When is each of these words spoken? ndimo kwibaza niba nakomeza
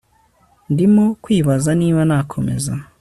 ndimo 0.71 1.05
kwibaza 1.23 1.69
niba 1.81 2.01
nakomeza 2.07 2.73